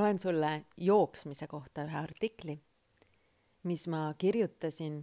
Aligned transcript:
loen 0.00 0.18
sulle 0.18 0.64
jooksmise 0.76 1.46
kohta 1.46 1.84
ühe 1.84 1.98
artikli, 1.98 2.54
mis 3.68 3.88
ma 3.88 4.14
kirjutasin 4.18 5.02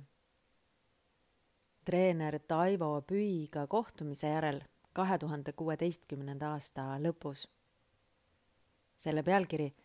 treener 1.85 2.39
Taivo 2.39 3.01
Püiga 3.01 3.67
kohtumise 3.67 4.31
järel 4.33 4.61
kahe 4.93 5.17
tuhande 5.17 5.53
kuueteistkümnenda 5.53 6.49
aasta 6.55 6.87
lõpus. 7.03 7.45
selle 8.95 9.23
pealkiri 9.23 9.75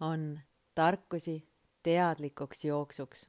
on 0.00 0.40
Tarkusi 0.74 1.48
teadlikuks 1.82 2.64
jooksuks. 2.64 3.26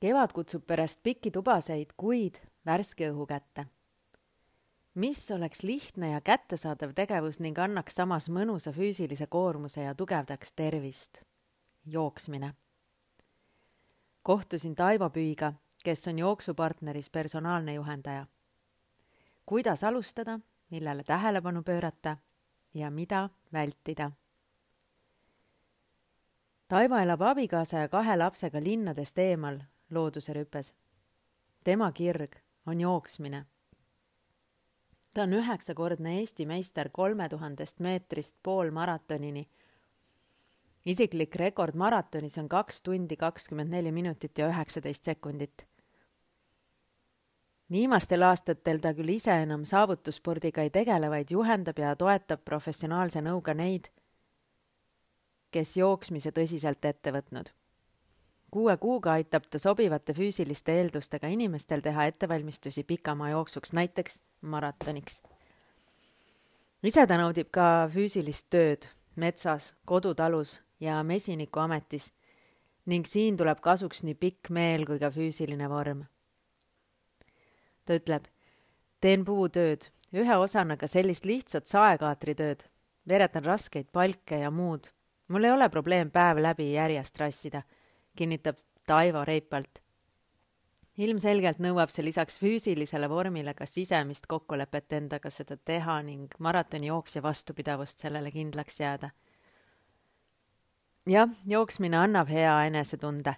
kevad 0.00 0.32
kutsub 0.32 0.66
pärast 0.66 1.02
pikki 1.02 1.30
tubaseid 1.30 1.96
kuid 1.96 2.44
värske 2.66 3.10
õhu 3.10 3.26
kätte 3.26 3.66
mis 4.94 5.30
oleks 5.30 5.62
lihtne 5.62 6.10
ja 6.10 6.20
kättesaadav 6.20 6.92
tegevus 6.94 7.40
ning 7.40 7.58
annaks 7.58 7.94
samas 7.94 8.28
mõnusa 8.28 8.72
füüsilise 8.72 9.26
koormuse 9.26 9.82
ja 9.82 9.94
tugevdaks 9.94 10.52
tervist? 10.52 11.22
jooksmine. 11.86 12.54
kohtusin 14.22 14.74
Taivo 14.74 15.08
Püüga, 15.10 15.52
kes 15.84 16.08
on 16.08 16.18
jooksupartneris 16.18 17.10
personaalne 17.10 17.74
juhendaja. 17.74 18.26
kuidas 19.46 19.84
alustada, 19.84 20.40
millele 20.70 21.02
tähelepanu 21.02 21.62
pöörata 21.62 22.16
ja 22.74 22.90
mida 22.90 23.30
vältida? 23.52 24.10
Taivo 26.68 26.96
elab 26.96 27.20
abikaasa 27.20 27.76
ja 27.76 27.88
kahe 27.88 28.16
lapsega 28.16 28.62
linnadest 28.62 29.18
eemal 29.18 29.58
looduse 29.90 30.32
rüpes. 30.32 30.74
tema 31.64 31.92
kirg 31.92 32.36
on 32.66 32.80
jooksmine 32.80 33.46
ta 35.14 35.22
on 35.22 35.32
üheksakordne 35.32 36.18
Eesti 36.18 36.46
meister 36.46 36.88
kolme 36.88 37.28
tuhandest 37.28 37.80
meetrist 37.80 38.36
poolmaratonini. 38.42 39.48
isiklik 40.86 41.36
rekord 41.36 41.74
maratonis 41.74 42.38
on 42.38 42.48
kaks 42.48 42.82
tundi 42.82 43.16
kakskümmend 43.16 43.70
neli 43.70 43.92
minutit 43.92 44.38
ja 44.38 44.48
üheksateist 44.48 45.04
sekundit. 45.04 45.66
viimastel 47.70 48.22
aastatel 48.22 48.78
ta 48.78 48.94
küll 48.94 49.08
ise 49.08 49.42
enam 49.42 49.64
saavutusspordiga 49.64 50.62
ei 50.62 50.70
tegele, 50.70 51.10
vaid 51.10 51.30
juhendab 51.30 51.78
ja 51.78 51.96
toetab 51.96 52.44
professionaalse 52.44 53.20
nõuga 53.20 53.54
neid, 53.54 53.88
kes 55.50 55.76
jooksmise 55.76 56.30
tõsiselt 56.32 56.84
ette 56.84 57.12
võtnud 57.12 57.52
kuue 58.52 58.76
kuuga 58.76 59.12
aitab 59.16 59.46
ta 59.48 59.58
sobivate 59.58 60.12
füüsiliste 60.12 60.74
eeldustega 60.76 61.28
inimestel 61.32 61.80
teha 61.80 62.04
ettevalmistusi 62.10 62.84
pikamaa 62.84 63.30
jooksuks, 63.30 63.72
näiteks 63.72 64.22
maratoniks. 64.40 65.22
ise 66.82 67.06
ta 67.06 67.16
naudib 67.16 67.48
ka 67.50 67.88
füüsilist 67.94 68.50
tööd 68.50 68.88
metsas, 69.16 69.72
kodutalus 69.84 70.60
ja 70.80 71.00
mesinikuametis 71.02 72.12
ning 72.86 73.08
siin 73.08 73.36
tuleb 73.36 73.60
kasuks 73.60 74.02
nii 74.02 74.14
pikk 74.14 74.50
meel 74.50 74.84
kui 74.86 75.00
ka 75.00 75.10
füüsiline 75.10 75.68
vorm. 75.68 76.04
ta 77.84 77.96
ütleb, 77.96 78.28
teen 79.00 79.24
puutööd, 79.24 79.88
ühe 80.12 80.36
osana 80.36 80.76
ka 80.76 80.86
sellist 80.86 81.24
lihtsat 81.24 81.66
saekaatritööd, 81.66 82.68
veeretan 83.08 83.44
raskeid 83.44 83.88
palke 83.92 84.44
ja 84.44 84.50
muud. 84.50 84.92
mul 85.28 85.44
ei 85.44 85.50
ole 85.50 85.68
probleem 85.68 86.10
päev 86.10 86.36
läbi 86.38 86.72
järjest 86.72 87.18
rassida 87.18 87.62
kinnitab 88.16 88.56
Taivo 88.86 89.24
reipalt. 89.24 89.78
ilmselgelt 90.98 91.58
nõuab 91.64 91.88
see 91.90 92.04
lisaks 92.04 92.36
füüsilisele 92.42 93.08
vormile 93.08 93.54
ka 93.56 93.66
sisemist 93.66 94.26
kokkulepet 94.28 94.92
endaga 94.92 95.30
seda 95.30 95.56
teha 95.56 96.02
ning 96.02 96.34
maratonijooksja 96.38 97.22
vastupidavust 97.22 97.98
sellele 97.98 98.30
kindlaks 98.30 98.80
jääda. 98.80 99.10
jah, 101.06 101.30
jooksmine 101.46 101.96
annab 101.96 102.28
hea 102.28 102.64
enesetunde. 102.64 103.34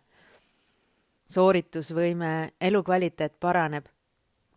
sooritusvõime, 1.27 2.53
elukvaliteet 2.61 3.41
paraneb 3.41 3.87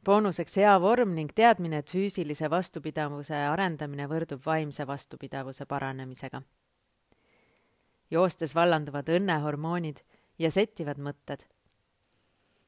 boonuseks 0.05 0.57
hea 0.57 0.81
vorm 0.81 1.13
ning 1.13 1.31
teadmine, 1.35 1.77
et 1.77 1.89
füüsilise 1.91 2.49
vastupidavuse 2.49 3.35
arendamine 3.35 4.07
võrdub 4.07 4.45
vaimse 4.45 4.87
vastupidavuse 4.87 5.65
paranemisega 5.65 6.41
joostes 8.11 8.55
vallanduvad 8.55 9.09
õnnehormoonid 9.09 10.01
ja 10.39 10.51
settivad 10.51 10.97
mõtted. 10.97 11.45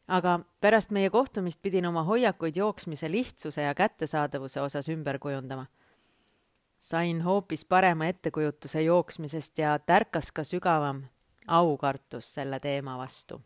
aga 0.08 0.40
pärast 0.62 0.92
meie 0.92 1.10
kohtumist 1.10 1.62
pidin 1.62 1.86
oma 1.86 2.04
hoiakuid 2.04 2.56
jooksmise 2.58 3.12
lihtsuse 3.12 3.62
ja 3.62 3.76
kättesaadavuse 3.76 4.62
osas 4.62 4.90
ümber 4.90 5.20
kujundama. 5.20 5.66
sain 6.80 7.22
hoopis 7.22 7.66
parema 7.66 8.06
ettekujutuse 8.06 8.82
jooksmisest 8.82 9.58
ja 9.58 9.80
tärkas 9.80 10.32
ka 10.32 10.44
sügavam 10.44 11.04
aukartus 11.48 12.34
selle 12.34 12.60
teema 12.60 12.98
vastu. 12.98 13.42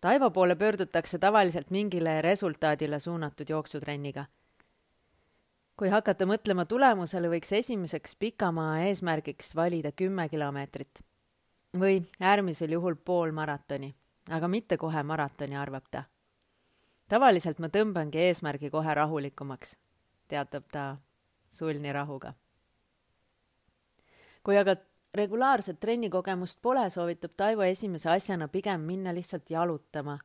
Taivo 0.00 0.30
poole 0.30 0.56
pöördutakse 0.56 1.18
tavaliselt 1.18 1.70
mingile 1.70 2.22
resultaadile 2.22 2.98
suunatud 2.98 3.48
jooksutrenniga 3.48 4.24
kui 5.76 5.88
hakata 5.88 6.26
mõtlema 6.26 6.62
tulemusele, 6.68 7.28
võiks 7.28 7.52
esimeseks 7.52 8.16
pikamaa 8.16 8.80
eesmärgiks 8.86 9.54
valida 9.56 9.92
kümme 9.92 10.28
kilomeetrit 10.28 11.00
või 11.78 12.02
äärmisel 12.20 12.72
juhul 12.72 12.96
pool 13.04 13.32
maratoni, 13.32 13.94
aga 14.30 14.48
mitte 14.48 14.76
kohe 14.76 15.02
maratoni, 15.02 15.56
arvab 15.56 15.84
ta. 15.90 16.04
tavaliselt 17.08 17.58
ma 17.58 17.68
tõmbangi 17.68 18.18
eesmärgi 18.18 18.70
kohe 18.70 18.94
rahulikumaks, 18.94 19.76
teatab 20.28 20.64
ta 20.72 20.96
sulnirahuga. 21.48 22.32
kui 24.42 24.58
aga 24.58 24.76
regulaarset 25.14 25.80
trennikogemust 25.80 26.58
pole, 26.62 26.90
soovitab 26.90 27.32
Taivo 27.36 27.62
esimese 27.62 28.10
asjana 28.10 28.48
pigem 28.48 28.80
minna 28.80 29.14
lihtsalt 29.14 29.50
jalutama 29.50 30.18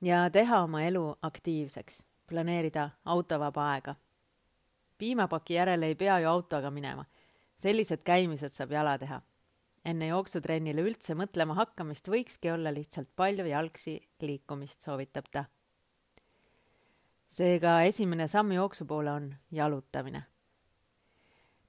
ja 0.00 0.30
teha 0.30 0.62
oma 0.62 0.82
elu 0.82 1.16
aktiivseks, 1.22 2.06
planeerida 2.26 2.90
autovaba 3.04 3.72
aega 3.72 3.94
piimapaki 5.00 5.54
järele 5.54 5.86
ei 5.86 5.94
pea 5.94 6.18
ju 6.20 6.28
autoga 6.28 6.70
minema. 6.70 7.04
sellised 7.56 8.00
käimised 8.04 8.52
saab 8.52 8.70
jala 8.72 8.98
teha. 8.98 9.20
Enne 9.84 10.10
jooksutrennile 10.10 10.82
üldse 10.84 11.14
mõtlema 11.16 11.56
hakkamist 11.58 12.08
võikski 12.12 12.52
olla 12.52 12.72
lihtsalt 12.74 13.08
palju 13.16 13.46
jalgsi 13.48 13.96
liikumist, 14.20 14.82
soovitab 14.82 15.30
ta. 15.32 15.44
seega 17.26 17.82
esimene 17.86 18.26
samm 18.28 18.52
jooksu 18.52 18.84
poole 18.86 19.10
on 19.10 19.34
jalutamine. 19.50 20.22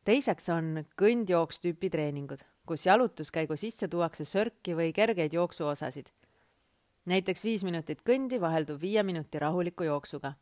teiseks 0.04 0.50
on 0.50 0.86
kõndjookstüüpi 0.98 1.90
treeningud, 1.90 2.40
kus 2.66 2.86
jalutuskäigu 2.86 3.56
sisse 3.56 3.88
tuuakse 3.88 4.26
sörki 4.26 4.76
või 4.76 4.94
kergeid 4.94 5.34
jooksuosasid. 5.34 6.12
näiteks 7.06 7.44
viis 7.44 7.64
minutit 7.64 8.02
kõndi 8.02 8.42
vaheldub 8.42 8.82
viie 8.82 9.04
minuti 9.04 9.40
rahuliku 9.40 9.84
jooksuga 9.84 10.34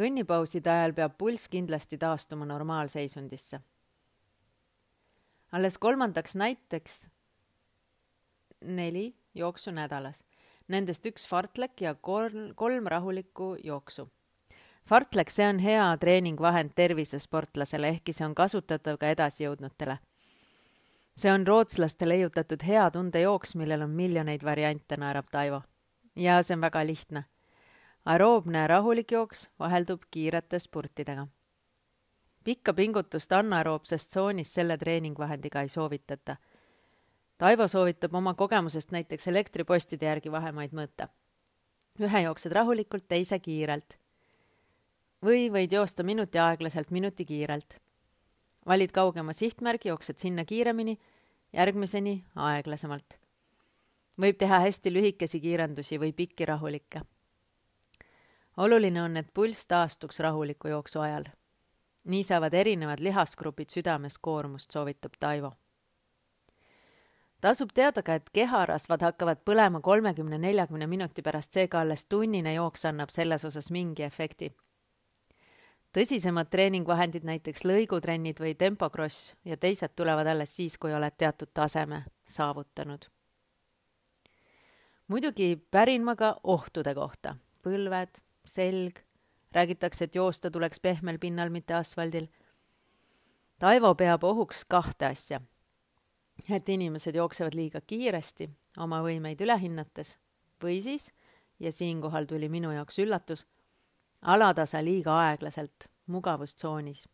kõnnipauside 0.00 0.70
ajal 0.72 0.94
peab 0.96 1.16
pulss 1.18 1.48
kindlasti 1.52 1.98
taastuma 2.00 2.46
normaalseisundisse. 2.48 3.60
Alles 5.52 5.78
kolmandaks 5.78 6.34
näiteks 6.34 7.10
neli 8.60 9.14
jooksu 9.34 9.70
nädalas, 9.70 10.24
nendest 10.68 11.06
üks 11.06 11.26
fartlek 11.28 11.80
ja 11.80 11.94
kolm, 11.94 12.54
kolm 12.54 12.86
rahulikku 12.86 13.56
jooksu. 13.64 14.10
fartlek, 14.88 15.30
see 15.30 15.48
on 15.48 15.58
hea 15.58 15.96
treeningvahend 15.96 16.70
tervisesportlasele, 16.74 17.88
ehkki 17.88 18.12
see 18.12 18.26
on 18.26 18.34
kasutatav 18.34 18.98
ka 18.98 19.10
edasijõudnutele. 19.16 19.98
see 21.14 21.32
on 21.32 21.46
rootslaste 21.46 22.08
leiutatud 22.08 22.62
hea 22.62 22.90
tundejooks, 22.90 23.54
millel 23.54 23.82
on 23.82 23.90
miljoneid 23.90 24.44
variante, 24.44 24.96
naerab 24.96 25.26
Taivo. 25.30 25.62
ja 26.16 26.42
see 26.42 26.54
on 26.54 26.60
väga 26.60 26.86
lihtne 26.86 27.24
aeroobne 28.04 28.66
rahulik 28.66 29.12
jooks 29.12 29.48
vaheldub 29.58 30.02
kiirete 30.10 30.58
spurtidega. 30.58 31.26
Pikka 32.44 32.74
pingutust 32.74 33.32
anaeroobses 33.32 34.08
tsoonis 34.08 34.54
selle 34.54 34.76
treeningvahendiga 34.78 35.60
ei 35.60 35.68
soovitata. 35.68 36.36
Taivo 37.38 37.68
soovitab 37.68 38.14
oma 38.14 38.34
kogemusest 38.34 38.90
näiteks 38.92 39.28
elektripostide 39.28 40.06
järgi 40.06 40.32
vahemaid 40.32 40.72
mõõta. 40.72 41.08
ühe 42.00 42.20
jooksed 42.20 42.52
rahulikult, 42.52 43.08
teise 43.08 43.38
kiirelt. 43.38 43.98
või 45.24 45.50
võid 45.52 45.72
joosta 45.72 46.02
minuti 46.02 46.38
aeglaselt, 46.38 46.90
minuti 46.90 47.24
kiirelt. 47.24 47.78
valid 48.66 48.92
kaugema 48.92 49.32
sihtmärgi, 49.32 49.88
jooksed 49.88 50.18
sinna 50.18 50.44
kiiremini, 50.44 50.98
järgmiseni 51.52 52.24
aeglasemalt. 52.36 53.18
võib 54.18 54.36
teha 54.36 54.58
hästi 54.58 54.92
lühikesi 54.92 55.40
kiirendusi 55.40 55.98
või 55.98 56.12
pikki 56.12 56.44
rahulikke 56.44 57.00
oluline 58.56 59.02
on, 59.02 59.16
et 59.16 59.28
pulss 59.34 59.66
taastuks 59.66 60.20
rahuliku 60.20 60.68
jooksu 60.68 61.00
ajal. 61.00 61.24
Nii 62.04 62.22
saavad 62.24 62.54
erinevad 62.54 63.00
lihasgrupid 63.00 63.70
südames 63.70 64.18
koormust, 64.18 64.70
soovitab 64.70 65.12
Taivo. 65.20 65.52
tasub 67.40 67.70
teada 67.74 68.02
ka, 68.02 68.14
et 68.14 68.30
keharasvad 68.32 69.02
hakkavad 69.02 69.38
põlema 69.44 69.80
kolmekümne, 69.80 70.38
neljakümne 70.38 70.86
minuti 70.86 71.22
pärast, 71.22 71.52
seega 71.52 71.80
alles 71.80 72.04
tunnine 72.04 72.54
jooks 72.54 72.84
annab 72.84 73.08
selles 73.10 73.44
osas 73.44 73.70
mingi 73.70 74.02
efekti. 74.02 74.52
tõsisemad 75.92 76.50
treeningvahendid, 76.50 77.24
näiteks 77.24 77.64
lõigutrennid 77.64 78.40
või 78.40 78.54
tempokross 78.54 79.34
ja 79.44 79.56
teised 79.56 79.96
tulevad 79.96 80.26
alles 80.26 80.56
siis, 80.56 80.78
kui 80.78 80.94
oled 80.94 81.14
teatud 81.18 81.48
taseme 81.54 82.04
saavutanud. 82.24 83.04
muidugi 85.08 85.56
pärin 85.70 86.04
ma 86.04 86.16
ka 86.16 86.40
ohtude 86.44 86.94
kohta. 86.94 87.36
põlved, 87.62 88.20
selg, 88.44 89.04
räägitakse, 89.52 90.04
et 90.04 90.14
joosta 90.14 90.50
tuleks 90.50 90.80
pehmel 90.80 91.18
pinnal, 91.18 91.50
mitte 91.50 91.74
asfaldil. 91.74 92.26
Taivo 93.58 93.94
peab 93.94 94.24
ohuks 94.24 94.64
kahte 94.64 95.06
asja. 95.06 95.40
et 96.50 96.68
inimesed 96.68 97.14
jooksevad 97.14 97.54
liiga 97.54 97.80
kiiresti, 97.80 98.50
oma 98.78 99.02
võimeid 99.04 99.42
üle 99.44 99.58
hinnates, 99.60 100.18
või 100.62 100.80
siis, 100.82 101.10
ja 101.58 101.72
siinkohal 101.72 102.24
tuli 102.24 102.48
minu 102.48 102.70
jaoks 102.72 102.98
üllatus 102.98 103.44
alatase 104.22 104.84
liiga 104.84 105.18
aeglaselt, 105.18 105.88
mugavustsoonis. 106.06 107.08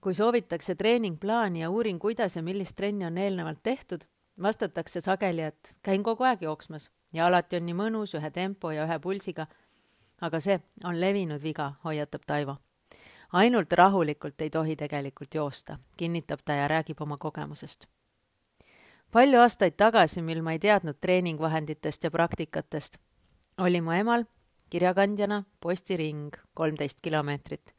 kui 0.00 0.14
soovitakse 0.14 0.74
treeningplaani 0.74 1.60
ja 1.60 1.70
uurin, 1.70 1.98
kuidas 1.98 2.36
ja 2.36 2.42
millist 2.42 2.76
trenni 2.76 3.04
on 3.04 3.18
eelnevalt 3.18 3.58
tehtud, 3.62 4.04
vastatakse 4.42 5.00
sageli, 5.00 5.42
et 5.42 5.74
käin 5.82 6.02
kogu 6.02 6.24
aeg 6.24 6.42
jooksmas 6.42 6.90
ja 7.12 7.26
alati 7.26 7.56
on 7.56 7.66
nii 7.66 7.74
mõnus 7.74 8.14
ühe 8.14 8.30
tempo 8.30 8.70
ja 8.70 8.86
ühe 8.86 8.98
pulsiga. 8.98 9.46
Aga 10.20 10.40
see 10.40 10.60
on 10.84 11.00
levinud 11.00 11.42
viga, 11.42 11.72
hoiatab 11.84 12.22
Taivo. 12.26 12.56
ainult 13.32 13.72
rahulikult 13.72 14.40
ei 14.40 14.50
tohi 14.50 14.76
tegelikult 14.76 15.34
joosta, 15.34 15.78
kinnitab 15.96 16.40
ta 16.44 16.52
ja 16.52 16.68
räägib 16.68 17.00
oma 17.00 17.16
kogemusest 17.16 17.88
palju 19.12 19.40
aastaid 19.40 19.76
tagasi, 19.76 20.22
mil 20.22 20.42
ma 20.42 20.52
ei 20.52 20.58
teadnud 20.62 20.98
treeningvahenditest 21.00 22.04
ja 22.04 22.10
praktikatest, 22.10 22.98
oli 23.58 23.80
mu 23.80 23.94
emal 23.96 24.24
kirjakandjana 24.70 25.42
postiring 25.60 26.36
kolmteist 26.54 27.00
kilomeetrit. 27.02 27.74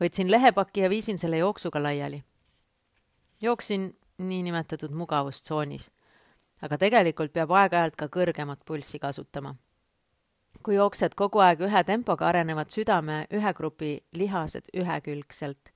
võtsin 0.00 0.30
lehepaki 0.30 0.80
ja 0.80 0.90
viisin 0.90 1.18
selle 1.18 1.38
jooksuga 1.38 1.82
laiali. 1.82 2.24
jooksin 3.42 3.98
niinimetatud 4.18 4.90
mugavustsoonis, 4.90 5.90
aga 6.62 6.78
tegelikult 6.78 7.32
peab 7.32 7.50
aeg-ajalt 7.50 7.96
ka 7.96 8.06
kõrgemat 8.06 8.64
pulssi 8.64 8.98
kasutama. 8.98 9.54
Kui 10.62 10.76
jooksed 10.76 11.14
kogu 11.14 11.40
aeg 11.44 11.60
ühe 11.66 11.84
tempoga, 11.84 12.28
arenevad 12.28 12.70
südame 12.70 13.26
ühe 13.34 13.52
grupi 13.54 13.92
lihased 14.14 14.70
ühekülgselt 14.74 15.72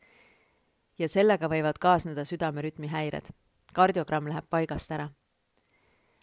ja 0.98 1.08
sellega 1.08 1.48
võivad 1.48 1.78
kaasneda 1.78 2.24
südamerütmi 2.24 2.88
häired. 2.88 3.32
kardiogramm 3.72 4.28
läheb 4.28 4.44
paigast 4.50 4.90
ära 4.92 5.10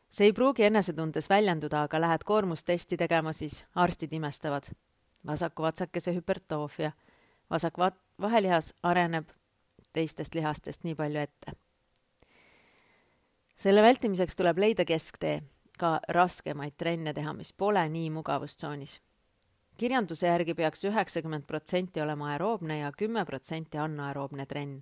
see 0.09 0.30
ei 0.30 0.33
pruugi 0.33 0.63
enesetundes 0.68 1.30
väljenduda, 1.30 1.83
aga 1.83 2.01
lähed 2.01 2.24
koormustesti 2.25 2.98
tegema, 2.98 3.33
siis 3.33 3.65
arstid 3.75 4.13
imestavad. 4.13 4.63
vasaku 5.27 5.63
vatsakese 5.63 6.13
hüpertroofia, 6.15 6.92
vasak 7.50 7.77
va-, 7.77 7.92
vahelihas 8.21 8.74
areneb 8.83 9.30
teistest 9.94 10.36
lihastest 10.36 10.83
nii 10.83 10.95
palju 10.95 11.19
ette. 11.19 11.51
selle 13.56 13.81
vältimiseks 13.81 14.36
tuleb 14.36 14.57
leida 14.57 14.86
kesktee, 14.86 15.42
ka 15.78 16.00
raskemaid 16.10 16.78
trenne 16.78 17.14
teha, 17.14 17.34
mis 17.34 17.54
pole 17.54 17.90
nii 17.90 18.10
mugavustsoonis. 18.10 19.02
kirjanduse 19.78 20.28
järgi 20.28 20.54
peaks 20.54 20.84
üheksakümmend 20.84 21.46
protsenti 21.46 22.02
olema 22.02 22.32
aeroobne 22.32 22.80
ja 22.80 22.92
kümme 22.92 23.26
protsenti 23.26 23.78
anaeroobne 23.78 24.46
trenn. 24.46 24.82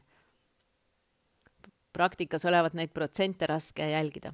praktikas 1.93 2.45
olevat 2.45 2.73
neid 2.73 2.89
protsente 2.89 3.47
raske 3.47 3.89
jälgida 3.89 4.33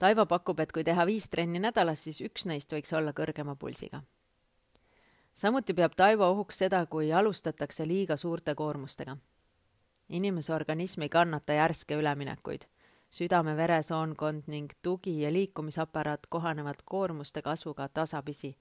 Taivo 0.00 0.24
pakub, 0.26 0.60
et 0.60 0.70
kui 0.72 0.80
teha 0.84 1.04
viis 1.04 1.26
trenni 1.28 1.60
nädalas, 1.60 2.06
siis 2.06 2.22
üks 2.24 2.46
neist 2.48 2.70
võiks 2.72 2.92
olla 2.96 3.12
kõrgema 3.12 3.52
pulsiga. 3.60 4.00
samuti 5.34 5.74
peab 5.76 5.92
Taivo 5.96 6.30
ohuks 6.32 6.56
seda, 6.62 6.86
kui 6.86 7.12
alustatakse 7.12 7.84
liiga 7.88 8.16
suurte 8.16 8.54
koormustega. 8.54 9.16
inimese 10.08 10.54
organism 10.54 11.02
ei 11.02 11.08
kannata 11.08 11.52
järske 11.52 11.94
üleminekuid. 12.00 12.64
Südame-veresoonkond 13.10 14.42
ning 14.46 14.70
tugi- 14.82 15.20
ja 15.20 15.32
liikumisaparaat 15.32 16.26
kohanevad 16.28 16.82
koormuste 16.84 17.42
kasvuga 17.42 17.88
tasapisi. 17.88 18.56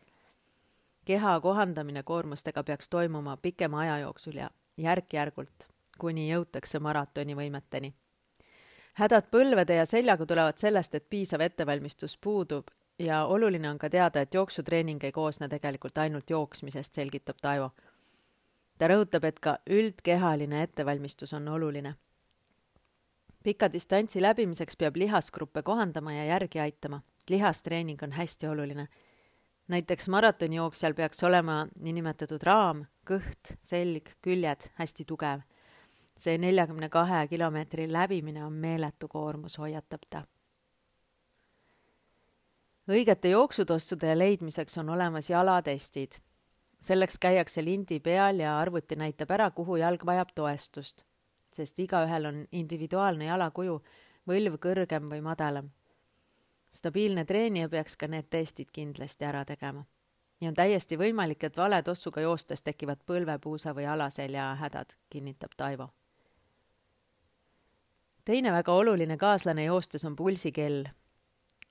keha 1.05 1.39
kohandamine 1.39 2.03
koormustega 2.03 2.63
peaks 2.63 2.89
toimuma 2.89 3.37
pikema 3.37 3.79
aja 3.79 3.99
jooksul 3.99 4.33
ja 4.33 4.49
järk-järgult, 4.77 5.67
kuni 5.99 6.33
jõutakse 6.33 6.79
maratoni 6.79 7.35
võimeteni 7.35 7.93
hädad 8.99 9.29
põlvede 9.31 9.79
ja 9.79 9.85
seljaga 9.85 10.25
tulevad 10.25 10.57
sellest, 10.59 10.95
et 10.95 11.09
piisav 11.09 11.41
ettevalmistus 11.41 12.17
puudub 12.17 12.67
ja 12.99 13.23
oluline 13.25 13.69
on 13.69 13.79
ka 13.79 13.89
teada, 13.89 14.21
et 14.21 14.33
jooksutreening 14.33 15.03
ei 15.03 15.11
koosne 15.11 15.47
tegelikult 15.47 15.97
ainult 15.97 16.29
jooksmisest, 16.29 16.93
selgitab 16.93 17.39
Taivo. 17.41 17.71
ta 18.77 18.87
rõhutab, 18.87 19.25
et 19.25 19.39
ka 19.39 19.57
üldkehaline 19.69 20.63
ettevalmistus 20.63 21.33
on 21.33 21.47
oluline. 21.47 21.95
Pika 23.43 23.71
distantsi 23.71 24.21
läbimiseks 24.21 24.77
peab 24.77 24.95
lihasgruppe 24.95 25.63
kohandama 25.63 26.13
ja 26.13 26.25
järgi 26.25 26.59
aitama. 26.59 27.01
lihastreening 27.29 28.03
on 28.03 28.11
hästi 28.11 28.47
oluline. 28.47 28.87
näiteks 29.67 30.09
maratonijooksjal 30.09 30.93
peaks 30.93 31.23
olema 31.23 31.67
niinimetatud 31.79 32.43
raam, 32.43 32.85
kõht, 33.05 33.55
selg, 33.61 34.09
küljed 34.21 34.71
hästi 34.73 35.05
tugev 35.05 35.41
see 36.19 36.37
neljakümne 36.37 36.89
kahe 36.91 37.27
kilomeetri 37.31 37.87
läbimine 37.91 38.43
on 38.45 38.53
meeletu 38.53 39.07
koormus, 39.07 39.57
hoiatab 39.57 40.03
ta. 40.09 40.23
õigete 42.89 43.29
jooksutossude 43.31 44.17
leidmiseks 44.17 44.77
on 44.77 44.89
olemas 44.89 45.29
jalatestid. 45.29 46.19
selleks 46.79 47.17
käiakse 47.17 47.63
lindi 47.63 47.99
peal 47.99 48.39
ja 48.39 48.59
arvuti 48.59 48.95
näitab 48.95 49.31
ära, 49.31 49.51
kuhu 49.51 49.75
jalg 49.75 50.05
vajab 50.05 50.29
toestust, 50.35 51.03
sest 51.53 51.79
igaühel 51.79 52.25
on 52.25 52.41
individuaalne 52.51 53.25
jalakuju, 53.25 53.81
võlv 54.27 54.57
kõrgem 54.59 55.05
või 55.11 55.21
madalam. 55.21 55.69
stabiilne 56.69 57.25
treenija 57.25 57.69
peaks 57.69 57.97
ka 57.97 58.07
need 58.07 58.29
testid 58.29 58.71
kindlasti 58.71 59.25
ära 59.25 59.45
tegema 59.45 59.85
ja 60.41 60.49
on 60.49 60.55
täiesti 60.55 60.97
võimalik, 60.97 61.43
et 61.43 61.57
vale 61.57 61.83
tossuga 61.83 62.21
joostes 62.21 62.63
tekivad 62.63 62.99
põlvepuusa 63.05 63.73
või 63.73 63.85
alaselja 63.85 64.55
hädad, 64.55 64.95
kinnitab 65.09 65.51
Taivo 65.57 65.89
teine 68.29 68.51
väga 68.51 68.73
oluline 68.73 69.17
kaaslane 69.17 69.63
joostes 69.63 70.05
on 70.05 70.15
pulsikell. 70.15 70.83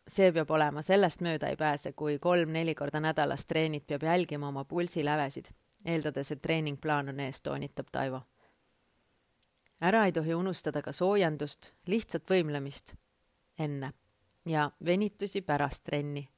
see 0.09 0.33
peab 0.33 0.51
olema, 0.51 0.83
sellest 0.83 1.21
mööda 1.21 1.51
ei 1.53 1.57
pääse, 1.57 1.93
kui 1.93 2.17
kolm-neli 2.19 2.73
korda 2.75 3.01
nädalas 3.05 3.45
treenid, 3.47 3.85
peab 3.87 4.03
jälgima 4.03 4.49
oma 4.49 4.65
pulsilävesid, 4.65 5.51
eeldades, 5.85 6.33
et 6.33 6.41
treeningplaan 6.43 7.13
on 7.13 7.21
ees, 7.21 7.43
toonitab 7.43 7.93
Taivo. 7.93 8.23
Ära 9.81 10.05
ei 10.07 10.13
tohi 10.13 10.35
unustada 10.35 10.83
ka 10.83 10.93
soojendust, 10.93 11.73
lihtsat 11.87 12.31
võimlemist 12.31 12.95
enne 13.59 13.93
ja 14.47 14.71
venitusi 14.85 15.41
pärast 15.41 15.85
trenni. 15.85 16.29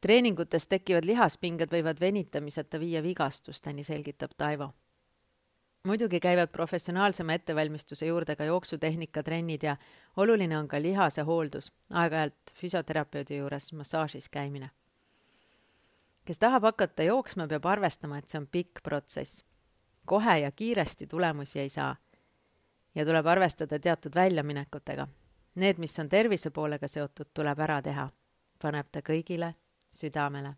treeningutes 0.00 0.66
tekkivad 0.68 1.04
lihaspinged 1.04 1.70
võivad 1.70 2.00
venitamiseta 2.00 2.80
viia 2.80 3.02
vigastusteni, 3.02 3.84
selgitab 3.84 4.30
Taivo 4.36 4.72
muidugi 5.84 6.20
käivad 6.20 6.48
professionaalsema 6.48 7.32
ettevalmistuse 7.32 8.06
juurde 8.06 8.36
ka 8.36 8.44
jooksutehnika-trennid 8.44 9.62
ja 9.62 9.76
oluline 10.16 10.58
on 10.58 10.68
ka 10.68 10.82
lihase 10.82 11.22
hooldus, 11.22 11.72
aeg-ajalt 11.94 12.54
füsioterapeudi 12.54 13.36
juures 13.36 13.72
massaažis 13.72 14.28
käimine. 14.28 14.70
kes 16.24 16.38
tahab 16.38 16.62
hakata 16.62 17.02
jooksma, 17.02 17.46
peab 17.46 17.64
arvestama, 17.66 18.18
et 18.18 18.28
see 18.28 18.38
on 18.38 18.46
pikk 18.46 18.82
protsess. 18.82 19.44
Kohe 20.06 20.38
ja 20.38 20.52
kiiresti 20.52 21.06
tulemusi 21.06 21.60
ei 21.60 21.68
saa. 21.68 21.96
ja 22.94 23.04
tuleb 23.04 23.26
arvestada 23.26 23.78
teatud 23.78 24.14
väljaminekutega. 24.14 25.08
Need, 25.54 25.78
mis 25.78 25.98
on 25.98 26.08
tervise 26.08 26.50
poolega 26.50 26.88
seotud, 26.88 27.30
tuleb 27.34 27.58
ära 27.58 27.82
teha, 27.82 28.08
paneb 28.62 28.88
ta 28.92 29.00
kõigile 29.00 29.54
südamele. 29.90 30.54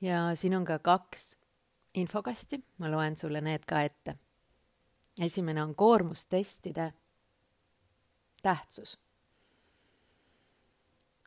ja 0.00 0.34
siin 0.34 0.56
on 0.56 0.64
ka 0.64 0.78
kaks 0.78 1.38
infokasti, 1.94 2.64
ma 2.78 2.90
loen 2.90 3.16
sulle 3.16 3.40
need 3.40 3.64
ka 3.66 3.82
ette. 3.82 4.16
esimene 5.20 5.62
on 5.62 5.74
koormustestide 5.74 6.92
tähtsus. 8.42 8.98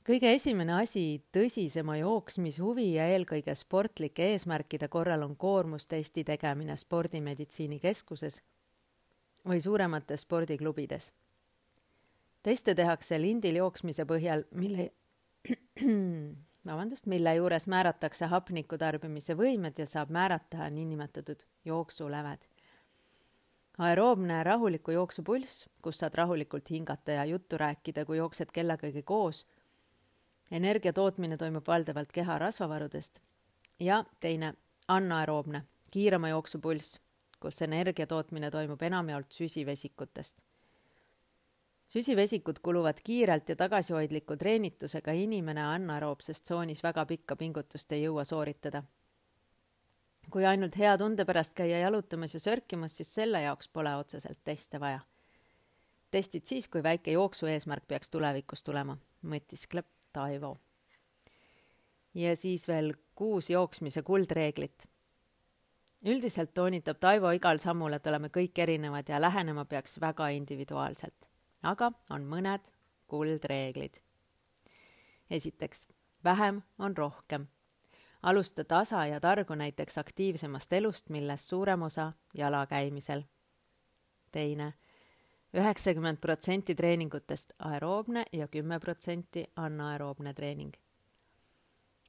Kõige 0.06 0.32
esimene 0.36 0.76
asi 0.82 1.24
tõsisema 1.34 1.98
jooksmishuvi 1.98 2.92
ja 2.94 3.08
eelkõige 3.14 3.56
sportlike 3.58 4.32
eesmärkide 4.36 4.88
korral 4.88 5.26
on 5.26 5.36
koormustesti 5.36 6.24
tegemine 6.24 6.78
spordimeditsiinikeskuses 6.78 8.42
või 9.48 9.62
suuremates 9.62 10.22
spordiklubides. 10.22 11.14
teste 12.44 12.76
tehakse 12.76 13.22
lindil 13.22 13.56
jooksmise 13.56 14.06
põhjal, 14.06 14.46
mille 14.52 14.92
vabandust, 16.66 17.06
mille 17.06 17.36
juures 17.36 17.68
määratakse 17.68 18.26
hapniku 18.26 18.78
tarbimise 18.78 19.36
võimed 19.38 19.80
ja 19.80 19.86
saab 19.86 20.10
määrata 20.10 20.70
niinimetatud 20.70 21.46
jooksuläved. 21.66 22.46
aeroobne 23.78 24.44
rahuliku 24.44 24.92
jooksu 24.92 25.24
pulss, 25.24 25.68
kus 25.82 25.98
saad 25.98 26.14
rahulikult 26.16 26.70
hingata 26.70 27.12
ja 27.12 27.26
juttu 27.26 27.58
rääkida, 27.58 28.06
kui 28.06 28.18
jooksed 28.18 28.52
kellegagi 28.54 29.04
koos. 29.04 29.46
Energia 30.52 30.94
tootmine 30.94 31.38
toimub 31.38 31.68
valdavalt 31.68 32.12
keha 32.12 32.38
rasvavarudest. 32.40 33.20
ja 33.80 34.06
teine 34.20 34.54
anaeroobne, 34.88 35.64
kiirema 35.92 36.30
jooksu 36.30 36.60
pulss, 36.60 37.00
kus 37.40 37.62
energia 37.62 38.08
tootmine 38.08 38.52
toimub 38.52 38.82
enamjaolt 38.82 39.32
süsivesikutest. 39.32 40.38
süsivesikud 41.88 42.60
kuluvad 42.62 42.98
kiirelt 43.04 43.50
ja 43.50 43.56
tagasihoidliku 43.56 44.38
treenitusega 44.38 45.12
inimene 45.12 45.62
anaeroobses 45.62 46.42
tsoonis 46.42 46.84
väga 46.84 47.06
pikka 47.06 47.36
pingutust 47.36 47.92
ei 47.92 48.04
jõua 48.04 48.24
sooritada. 48.24 48.84
kui 50.30 50.46
ainult 50.46 50.78
hea 50.78 50.98
tunde 50.98 51.26
pärast 51.26 51.54
käia 51.54 51.80
jalutamas 51.80 52.34
ja 52.34 52.40
sörkimas, 52.40 52.98
siis 52.98 53.14
selle 53.16 53.42
jaoks 53.42 53.70
pole 53.70 53.96
otseselt 53.96 54.40
teste 54.44 54.80
vaja. 54.80 55.00
testid 56.12 56.46
siis, 56.46 56.68
kui 56.68 56.84
väike 56.84 57.12
jooksu 57.12 57.46
eesmärk 57.46 57.88
peaks 57.88 58.10
tulevikus 58.10 58.64
tulema, 58.64 58.98
mõtiskleb 59.24 59.86
Taivo 60.16 60.56
ja 62.16 62.36
siis 62.36 62.68
veel 62.68 62.94
kuus 63.16 63.50
jooksmise 63.50 64.02
kuldreeglit. 64.02 64.88
üldiselt 66.06 66.54
toonitab 66.54 66.98
Taivo 67.00 67.32
igal 67.32 67.58
sammul, 67.58 67.94
et 67.94 68.08
oleme 68.08 68.30
kõik 68.30 68.60
erinevad 68.60 69.10
ja 69.10 69.22
lähenema 69.22 69.66
peaks 69.66 70.00
väga 70.02 70.28
individuaalselt. 70.28 71.30
aga 71.64 71.92
on 72.10 72.24
mõned 72.24 72.72
kuldreeglid. 73.08 74.00
esiteks, 75.30 75.88
vähem 76.24 76.62
on 76.80 76.98
rohkem. 76.98 77.48
alusta 78.24 78.64
tasa 78.64 79.06
ja 79.06 79.20
targu 79.20 79.56
näiteks 79.56 79.98
aktiivsemast 79.98 80.74
elust, 80.74 81.10
millest 81.10 81.46
suurem 81.46 81.82
osa 81.82 82.14
jalakäimisel. 82.34 83.24
teine 84.32 84.74
üheksakümmend 85.56 86.18
protsenti 86.18 86.76
treeningutest 86.76 87.54
aeroobne 87.60 88.26
ja 88.34 88.48
kümme 88.48 88.80
protsenti 88.80 89.48
anaeroobne 89.56 90.34
treening 90.34 90.76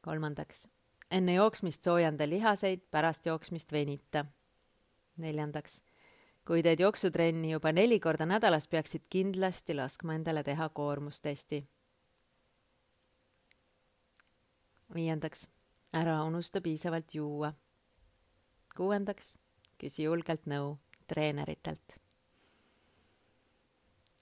kolmandaks, 0.07 0.69
enne 1.11 1.35
jooksmist 1.35 1.83
soojenda 1.83 2.29
lihaseid, 2.29 2.85
pärast 2.91 3.27
jooksmist 3.27 3.73
venita. 3.73 4.25
neljandaks, 5.17 5.81
kui 6.47 6.63
teed 6.63 6.81
jooksutrenni 6.81 7.51
juba 7.51 7.73
neli 7.73 7.97
korda 8.01 8.27
nädalas, 8.29 8.69
peaksid 8.69 9.07
kindlasti 9.11 9.75
laskma 9.75 10.15
endale 10.15 10.43
teha 10.45 10.69
koormustesti. 10.69 11.65
viiendaks, 14.95 15.49
ära 15.93 16.23
unusta 16.25 16.61
piisavalt 16.61 17.15
juua. 17.15 17.53
kuuendaks, 18.77 19.39
küsi 19.79 20.03
julgelt 20.03 20.47
nõu 20.47 20.77
treeneritelt. 21.07 22.06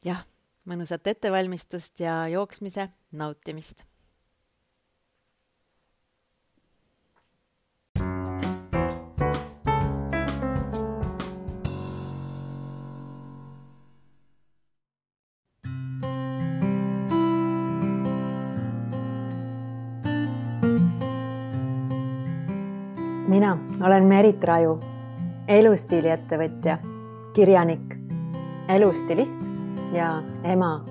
Jah, 0.04 0.24
mõnusat 0.68 1.06
ettevalmistust 1.06 2.00
ja 2.00 2.24
jooksmise 2.28 2.88
nautimist. 3.12 3.84
Mina 23.34 23.56
olen 23.82 24.04
Merit 24.06 24.44
Raju, 24.46 24.76
elustiiliettevõtja, 25.50 26.76
kirjanik, 27.34 27.96
elustilist 28.70 29.53
ja 29.94 30.22
ema. 30.44 30.84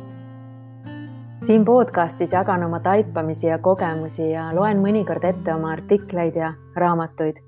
siin 1.44 1.66
podcastis 1.66 2.34
jagan 2.34 2.64
oma 2.64 2.80
taipamisi 2.80 3.48
ja 3.48 3.58
kogemusi 3.58 4.32
ja 4.32 4.56
loen 4.56 4.80
mõnikord 4.80 5.26
ette 5.28 5.54
oma 5.54 5.72
artikleid 5.72 6.36
ja 6.36 6.54
raamatuid. 6.76 7.44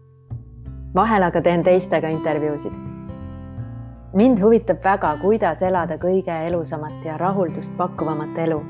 vahel 0.95 1.23
aga 1.23 1.41
teen 1.41 1.63
teistega 1.63 2.09
intervjuusid. 2.09 2.73
mind 4.13 4.43
huvitab 4.43 4.83
väga, 4.83 5.17
kuidas 5.21 5.61
elada 5.61 5.97
kõige 5.97 6.41
elusamat 6.47 7.05
ja 7.05 7.17
rahuldust 7.17 7.77
pakkuvamat 7.77 8.37
elu 8.37 8.61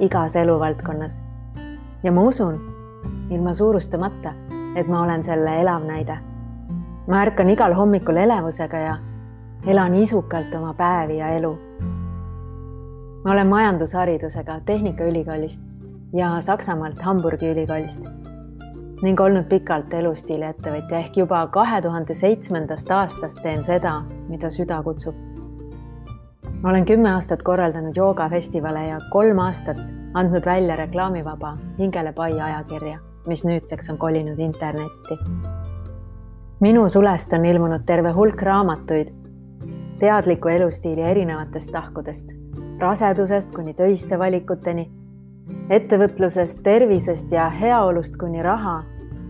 igas 0.00 0.36
eluvaldkonnas. 0.36 1.22
ja 2.02 2.12
ma 2.12 2.22
usun, 2.22 2.60
ilma 3.30 3.54
suurustamata 3.54 4.34
et 4.76 4.88
ma 4.88 5.02
olen 5.02 5.22
selle 5.24 5.60
elav 5.60 5.84
näide. 5.84 6.18
ma 7.08 7.22
ärkan 7.22 7.48
igal 7.50 7.74
hommikul 7.74 8.16
elevusega 8.16 8.78
ja 8.78 8.98
elan 9.66 9.94
isukalt 9.94 10.54
oma 10.54 10.74
päevi 10.74 11.18
ja 11.18 11.28
elu. 11.28 11.58
Ma 13.24 13.32
olen 13.32 13.46
majandusharidusega 13.46 14.60
Tehnikaülikoolist 14.66 15.62
ja 16.12 16.40
Saksamaalt 16.40 17.00
Hamburgi 17.00 17.50
ülikoolist 17.50 18.04
ning 19.02 19.20
olnud 19.20 19.44
pikalt 19.48 19.94
elustiiliettevõtja 19.94 20.98
ehk 20.98 21.16
juba 21.16 21.46
kahe 21.46 21.82
tuhande 21.82 22.14
seitsmendast 22.14 22.90
aastast 22.90 23.42
teen 23.42 23.64
seda, 23.64 24.02
mida 24.30 24.50
süda 24.50 24.82
kutsub. 24.82 25.14
ma 26.62 26.70
olen 26.70 26.84
kümme 26.84 27.12
aastat 27.12 27.42
korraldanud 27.42 27.96
joogafestivale 27.96 28.86
ja 28.86 28.98
kolm 29.10 29.38
aastat 29.38 29.78
andnud 30.14 30.46
välja 30.46 30.76
reklaamivaba 30.76 31.56
Hingele 31.78 32.12
pai 32.12 32.40
ajakirja 32.40 32.98
mis 33.26 33.44
nüüdseks 33.44 33.90
on 33.90 33.98
kolinud 33.98 34.38
internetti. 34.38 35.18
minu 36.60 36.88
sulest 36.88 37.32
on 37.32 37.44
ilmunud 37.44 37.84
terve 37.86 38.12
hulk 38.12 38.42
raamatuid 38.42 39.08
teadliku 40.00 40.48
elustiili 40.48 41.00
erinevatest 41.00 41.72
tahkudest, 41.72 42.32
rasedusest 42.80 43.52
kuni 43.54 43.74
töiste 43.74 44.18
valikuteni, 44.18 44.86
ettevõtlusest, 45.70 46.62
tervisest 46.62 47.32
ja 47.32 47.48
heaolust 47.50 48.16
kuni 48.20 48.42
raha, 48.42 48.82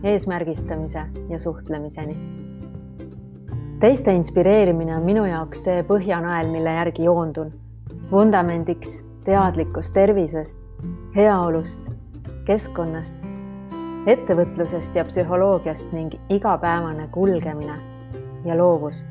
eesmärgistamise 0.02 1.06
ja 1.28 1.38
suhtlemiseni. 1.38 2.16
teiste 3.80 4.12
inspireerimine 4.12 4.96
on 4.96 5.02
minu 5.02 5.24
jaoks 5.24 5.64
see 5.64 5.82
põhjanael, 5.82 6.50
mille 6.52 6.70
järgi 6.70 7.04
joondun. 7.04 7.52
vundamendiks 8.12 9.04
teadlikkus 9.24 9.90
tervisest, 9.90 10.58
heaolust, 11.16 11.90
keskkonnast 12.44 13.16
ettevõtlusest 14.08 14.96
ja 14.96 15.04
psühholoogiast 15.04 15.92
ning 15.92 16.14
igapäevane 16.32 17.08
kulgemine 17.12 17.76
ja 18.44 18.56
loovus. 18.56 19.04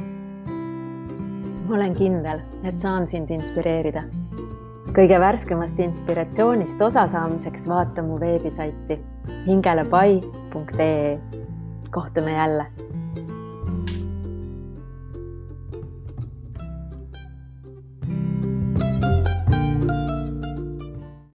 ma 1.67 1.75
olen 1.75 1.96
kindel, 1.96 2.39
et 2.63 2.79
saan 2.79 3.08
sind 3.08 3.29
inspireerida. 3.29 4.03
Kõige 4.96 5.19
värskemast 5.22 5.79
inspiratsioonist 5.84 6.81
osa 6.81 7.05
saamiseks 7.08 7.67
vaata 7.69 8.03
mu 8.03 8.19
veebisaiti 8.19 9.00
hingelepai.ee. 9.46 11.19
kohtume 11.91 12.34
jälle 12.34 12.65